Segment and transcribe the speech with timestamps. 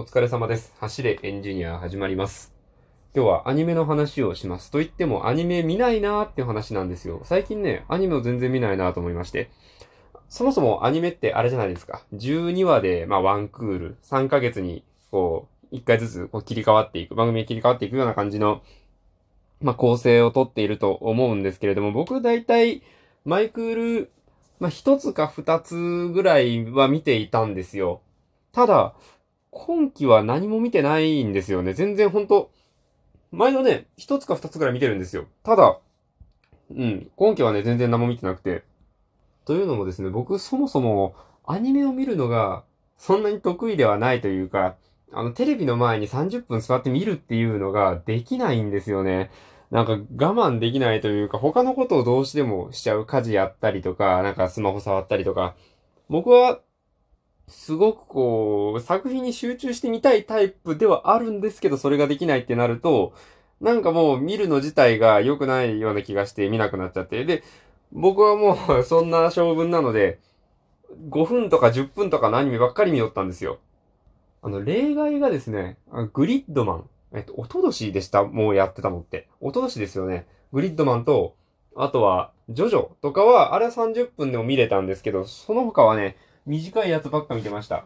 [0.00, 0.72] お疲れ様です。
[0.80, 2.54] 走れエンジニア始まります。
[3.14, 4.70] 今日はアニメの話をします。
[4.70, 7.20] と言ってもアニメ見ないなーっていう話なんですよ。
[7.24, 9.50] 最近ね、アニメを全然見ないなーと思いまして。
[10.30, 12.02] そもそもアニメってあれじゃないですか。
[12.14, 18.62] 12話で、まあワンクール、3ヶ月に、こう、1回ずつこう切り替わっていく、番組に切り替わっていくような感じの、
[19.60, 22.82] まあ構成をとっていると思うんですけれども、僕大体、
[23.26, 24.10] マイクール、
[24.60, 28.00] まあ一つか二つぐらいは見ていたんですよ。
[28.52, 28.94] ただ、
[29.50, 31.72] 今期は何も見てないんですよね。
[31.72, 32.50] 全然ほんと、
[33.32, 35.26] 前のね、一つか二つぐらい見てるんですよ。
[35.42, 35.78] ただ、
[36.70, 38.62] うん、今期はね、全然何も見てなくて。
[39.44, 41.14] というのもですね、僕そもそも
[41.44, 42.64] アニメを見るのが
[42.96, 44.76] そんなに得意ではないというか、
[45.12, 49.30] あの、テレビの前に30分座って見るっていうのができないんですよね。
[49.70, 49.98] なんか我
[50.34, 55.54] 慢できないというか、他のことをどうしてもしちゃう家事やったりとか、なんかスマホ触ったりとか。
[56.08, 56.60] 僕は、
[57.50, 63.12] すごくこう、作品に集中してみたいタイプではあるんですけど、それができないってなると、
[63.60, 67.24] なんかもう見るの自体が良くないような気がして見なくなっちゃって。
[67.24, 67.42] で、
[67.92, 70.20] 僕はもう そんな性分なので、
[71.10, 73.58] 5分とか10分とかのアニメばっかり見よったんですよ。
[74.42, 75.76] あの、例外がですね、
[76.12, 76.90] グリッドマン。
[77.12, 79.28] えっと、おととしでした、もうやってたのって。
[79.40, 80.26] おととしですよね。
[80.52, 81.34] グリッドマンと、
[81.76, 87.84] あとは、ジョジョとかは、あれは30分でも見れたんですけど、その他はね、短いやつばっか見てました。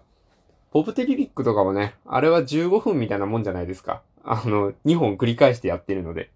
[0.70, 4.02] ポプテリリックとかもね、あれは15分みたいなもんじゃないですか。
[4.24, 6.30] あの、2本繰り返してやってるので。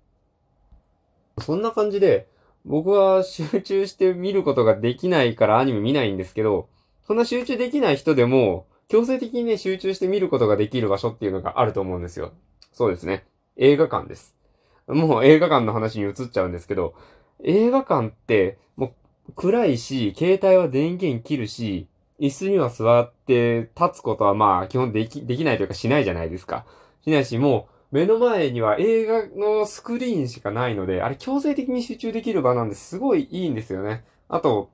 [1.41, 2.29] そんな感じで、
[2.65, 6.69] 僕は集中して見ることができないからアニメ見ないんですけど、
[7.07, 12.33] そんな集中できない人でも、強制的にね、集中して見ることができる場所っていうのがあると思うんですよ。
[12.73, 13.25] そうですね。
[13.57, 14.35] 映画館です。
[14.87, 16.95] もう映画館の話に移っちゃうんですけど、
[17.43, 18.95] 映画館って、も
[19.29, 26.67] う暗いし、携帯は電源切るし、椅子には座って立つことはまあ基本でき、できないというかしないじゃないですか。
[27.05, 34.05] しないし、もう目の前には映画のスクリーンしかないので、あれ強制的に集中できる場なんですごいいいんですよね。
[34.29, 34.71] あと、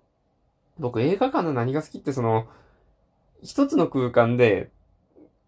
[0.78, 2.47] 僕映画館の何が好きってその、
[3.43, 4.71] 一つの空間で、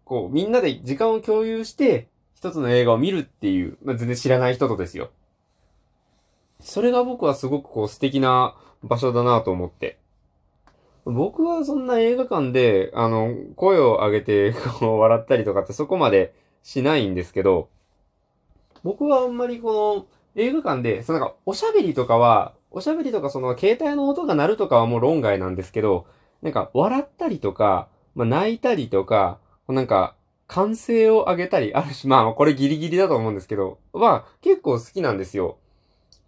[0.05, 5.09] こう、みんなで時間を共有して、一つの映画を見るっていう、まあ、全然知らない人とですよ。
[6.59, 9.97] それが僕はすごくこう素敵な場所だなと思って。
[11.11, 17.69] 僕はそんな映画館で、あの、声を上げて、こう、笑ったりとかってそこまでしないんですけど、
[18.83, 26.05] 僕はあんまりこの、映画館で、そのなんか、おしゃべりとかは、おしゃべりとかその、携帯の音が鳴るとかはもう論外なんですけど、
[26.41, 30.15] なんか、笑ったりとか、まあ、泣いたりとか、なんか、
[30.47, 35.57] 歓声を上げたり、あるし、まあ、これギリギリだと思うんですけど、は、結構好きなんですよ。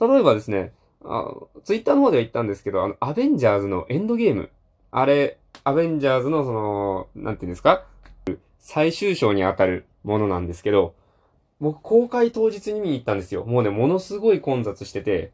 [0.01, 0.73] 例えばですね、
[1.03, 1.31] あ
[1.63, 4.49] ツイッターの方では言ったんですけど、あの、アベンジャーズのエンドゲーム。
[4.91, 7.85] あれ、アベンジャーズのその、なんていうんですか？
[8.59, 10.95] 最終章にあたるものなんですけど、
[11.59, 13.45] 僕公開当日に見に行ったんですよ。
[13.45, 15.31] もうね、ものすごい混雑してて、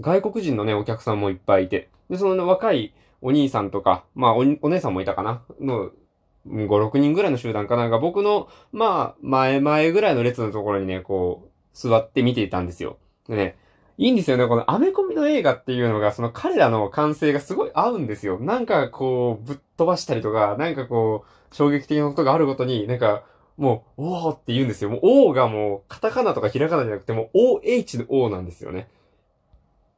[0.00, 2.92] 外国人のね、お客さんもいっぱいいて、で、その、ね、若い
[3.22, 5.42] お兄さんとか、まあお、お姉さんもいたかな？
[5.60, 5.90] の、
[6.46, 7.88] 5、6人ぐらいの集団かな？
[7.88, 12.98] が僕の、まあ、前々ぐらいの列のところにね、こう、座って見ていたんですよ。
[13.28, 13.56] でね、
[13.96, 14.46] いいんですよね。
[14.46, 18.38] このアメコミの映画っていうのが、その彼らの感性がすごい合うんですよ。
[18.40, 23.24] なんかこう、ぶっ飛ばしたりとか、なんかこう、衝撃的なことがあるごとに、なんか、
[23.56, 24.90] もう、おーって言うんですよ。
[24.90, 28.88] もう、O がもう、カタカナとかひらがなじゃなくて、もう、OH の O なんですよね。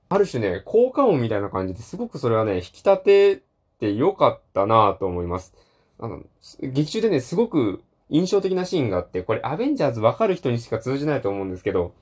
[0.08, 3.42] ある種ね、効果音みたいな感じですごくそれはね、引き立て
[3.80, 5.54] てよかったなぁと思います。
[5.98, 6.22] あの、
[6.60, 11.92] 劇中でね、すごく印象的なシーンがあって、これアベンジャーズわかる人にしか通じないと思うんですけど、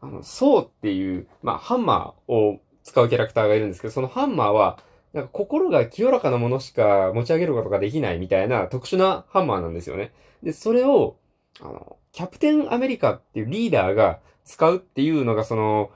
[0.00, 4.78] あの、ソーっていう、まあ、ハンマーを使うキャラクターがいるんですけど、そのハンマーは、
[5.12, 10.12] なんか心が清らかなものしか持ち上げることができないみたいな特殊なハンマーなんですよね。
[10.42, 11.16] で、それを、
[11.60, 15.90] あの、キャプテンアメリカっていうリーダーが使うっていうのが、その、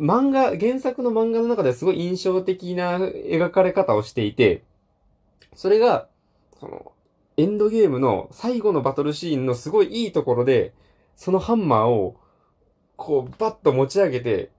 [0.00, 4.62] 漫画、原作の漫画の中ですごい印象的な描かれ方をしていて、
[5.54, 6.08] それが、
[6.60, 6.92] その、
[7.38, 10.72] エンドゲームの最後のバトルシーンのすごいいいところで、
[11.16, 12.16] そのハンマーを、
[12.96, 14.50] こう、バッと持ち上げて、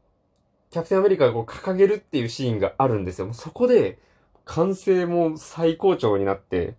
[0.69, 3.33] キャプテンアメリカがこう掲げるっていうシーンがあるんですよ。
[3.33, 3.99] そこで、
[4.45, 6.75] 完成も最高潮になって、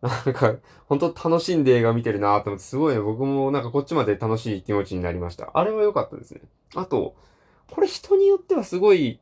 [0.00, 0.56] なんか、
[0.86, 5.50] 本当楽しんで映画見てるなと思って、すごいね、僕もなんかこっちまで楽しい気持ちになりました。
[5.54, 6.40] あれは良かったですね。
[6.74, 7.14] あと、
[7.70, 9.20] これ人によってはすごい、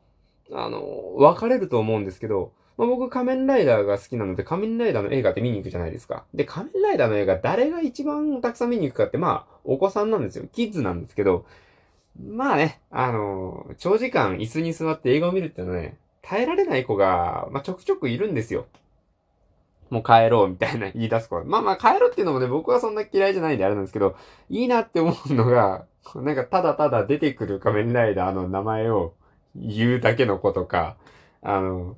[0.53, 6.25] あの、分かれると思うんですけど、まあ、僕仮面ライダーが好きなので仮面ライダーの映画って見に行くじゃないですか。
[6.33, 10.47] で、仮面ライダーの映画誰が一番たくさん見に行くかって、まあ、お子さんなんですよ。
[10.51, 11.45] キッズなんですけど、
[12.19, 18.67] まあね、あの、長時間椅子に座って映画を見るっていうのはね、耐えられない子が、まあ、ちょくちょくいるんですよ。
[19.91, 21.45] もう帰ろうみたいな 言い出す子は。
[21.45, 24.17] まあまあ帰ろうっていうのもね、僕はそんな嫌いじゃないんであれなんですけど、
[24.49, 25.85] いいなって思うのが、
[26.15, 29.15] なんかただただ出てくる仮面ライダーの名前を
[29.55, 30.97] 言うだけの子とか、
[31.43, 31.97] あの、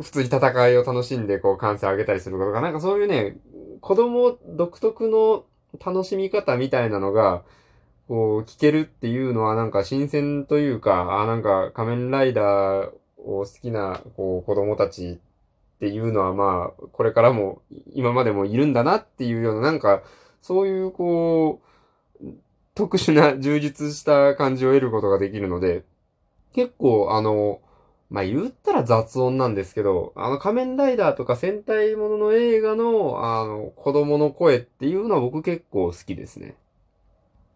[0.00, 3.36] 普通に戦いを楽しんでこう歓声上げたりすることか、なんかそういうね、
[3.80, 5.44] 子供独特の
[5.84, 7.42] 楽しみ方みたいなのが、
[8.08, 15.18] こう、聞けるっていうのはなんか新鮮というか、あ、なんか仮面ライダーを好きな、こう、子供たち
[15.76, 17.62] っていうのはまあ、これからも、
[17.94, 20.02] 今までもいるんだなっていうような、なんか、
[20.40, 21.66] そういうこう、
[22.76, 25.84] 特殊な充実した感じを得ることができるので、
[26.52, 27.60] 結構あの、
[28.10, 36.54] まあ、言ったら雑音なんですけど、あの仮面ライダーとか戦隊ものの映画の、あの、子供の声っていうのは僕結構好きですね。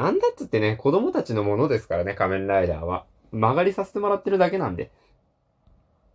[0.01, 3.05] なんだっつってね、子供たちのものですからね、仮面ライダーは。
[3.33, 4.91] 曲がりさせてもらってるだけなんで。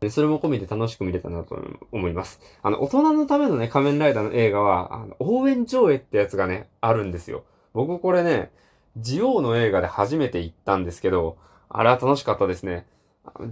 [0.10, 1.56] それも込みで楽しく見れたなと
[1.92, 2.40] 思います。
[2.64, 7.44] あの、大人のためのね、仮面ライダーの映画は、あの、応援上映ってやつがね、あるんですよ。
[7.74, 8.52] 僕これね、
[8.98, 11.38] ジオウの映画で初めて行ったんですけど、
[11.70, 12.88] あれは楽しかったですね。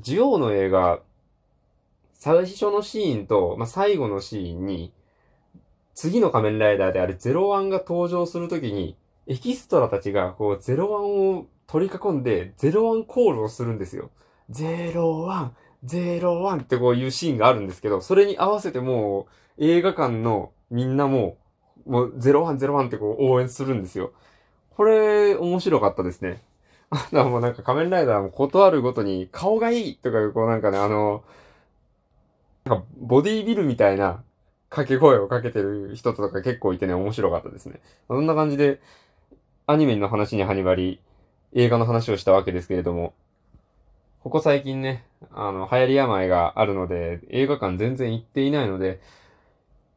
[0.01, 0.99] ジオウの映画、
[2.15, 4.91] 最初のシーンと、まあ、最後のシーンに、
[5.93, 8.97] 次の仮面ライダーであるゼロワンが登場するときに、
[9.27, 14.11] エキストラたちが、こう、ゼロワンを取り囲んで、ゼロワンコールをするんですよ。
[14.49, 15.55] ゼロワン、
[15.85, 19.27] 01ってこういうシーンがあるんですけど、それに合わせても
[19.57, 21.37] う映画館のみんなも
[21.85, 24.11] もう01、01ってこう応援するんですよ。
[24.71, 26.41] これ面白かったですね。
[26.89, 31.23] あとはもうなんか仮面ライダーも断るごとに顔がいいとかこうなんかね、あの、
[32.65, 34.23] なんかボディービルみたいな
[34.69, 37.81] 掛け声をかけてる人とか結構いてね、面白かったですね。
[38.07, 38.79] そんな感じで
[39.65, 40.99] アニメの話に始まり、
[41.53, 43.13] 映画の話をしたわけですけれども、
[44.21, 48.99] ここ最近ね、あの、流行り病があるので、映画館全然行っていないので、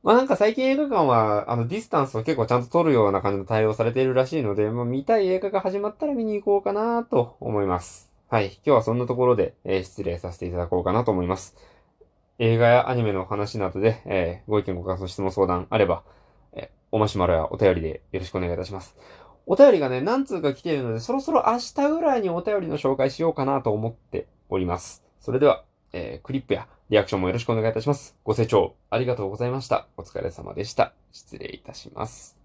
[0.04, 8.12] まあなんか最近映画館は、あの、ディスタンスを結構ちゃんと取るような感じの対応されているらしいので、まあ見たい映画が始まったら見に行こうかなと思います。
[8.28, 8.52] はい。
[8.64, 11.56] 今日はそんなところで、えー、失礼させていただこうかなと思います。
[12.38, 16.04] 映画やアニメの話などで、えー、ご意見ご感想、質問相談あれば、
[16.52, 18.94] えー、おマシュマロやお便りでよろしくお願いいたします。
[19.46, 25.04] お便りがね、何通か来ているので、そろそろ明日ぐらいにお便りの紹介しようかなと思っております。
[25.20, 25.62] それでは、
[25.92, 28.16] えー、クリップやリアクションもよろしくお願いいたします。
[28.24, 29.86] ご清聴ありがとうございました。
[29.96, 30.92] お疲れ様でした。
[31.12, 32.35] 失礼いたします。